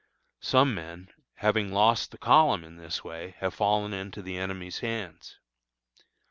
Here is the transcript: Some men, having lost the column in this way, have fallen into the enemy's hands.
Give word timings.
Some 0.41 0.73
men, 0.73 1.09
having 1.35 1.71
lost 1.71 2.09
the 2.09 2.17
column 2.17 2.63
in 2.63 2.77
this 2.77 3.03
way, 3.03 3.35
have 3.37 3.53
fallen 3.53 3.93
into 3.93 4.23
the 4.23 4.35
enemy's 4.39 4.79
hands. 4.79 5.37